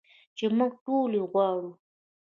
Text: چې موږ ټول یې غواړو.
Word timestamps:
چې 0.37 0.45
موږ 0.57 0.73
ټول 0.85 1.11
یې 1.17 1.23
غواړو. 1.31 1.71